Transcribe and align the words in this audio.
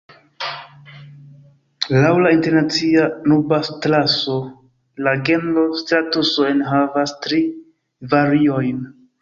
Laŭ 2.03 2.13
la 2.23 2.31
Internacia 2.37 3.03
Nubatlaso, 3.33 4.39
la 5.09 5.15
genro 5.29 5.67
stratuso 5.83 6.49
enhavas 6.57 7.15
tri 7.27 7.45
variojn. 8.17 8.83